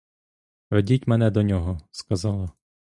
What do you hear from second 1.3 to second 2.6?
до нього,— сказала.